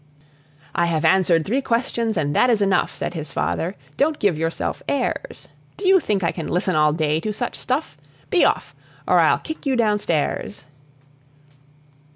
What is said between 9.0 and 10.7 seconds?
or I'll kick you down stairs!"